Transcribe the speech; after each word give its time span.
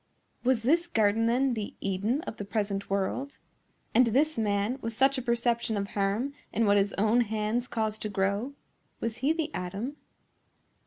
Was 0.43 0.63
this 0.63 0.87
garden, 0.87 1.27
then, 1.27 1.53
the 1.53 1.75
Eden 1.79 2.21
of 2.21 2.37
the 2.37 2.43
present 2.43 2.89
world? 2.89 3.37
And 3.93 4.07
this 4.07 4.35
man, 4.35 4.79
with 4.81 4.93
such 4.97 5.19
a 5.19 5.21
perception 5.21 5.77
of 5.77 5.89
harm 5.89 6.33
in 6.51 6.65
what 6.65 6.77
his 6.77 6.93
own 6.93 7.21
hands 7.21 7.67
caused 7.67 8.01
to 8.01 8.09
grow,—was 8.09 9.17
he 9.17 9.31
the 9.31 9.53
Adam? 9.53 9.97